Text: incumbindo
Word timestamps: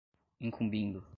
incumbindo 0.39 1.03